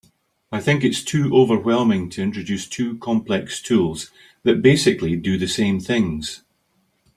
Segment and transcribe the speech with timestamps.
[0.51, 4.09] I think it’s too overwhelming to introduce two complex tools
[4.41, 6.41] that basically do the same things.